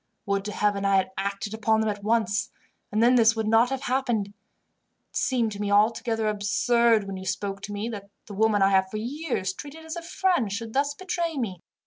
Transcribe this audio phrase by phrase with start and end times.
[0.25, 2.49] Would to Heaven I had acted upon them at once,
[2.91, 4.29] and then this would not have happened.
[5.09, 8.69] It seemed to me altogether absurd, when you spoke to me, that the woman I
[8.69, 11.61] have for years treated as a friend should thus betray me.